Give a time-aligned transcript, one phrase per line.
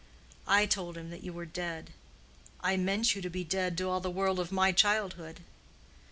[0.47, 1.91] I told him that you were dead:
[2.61, 5.41] I meant you to be dead to all the world of my childhood.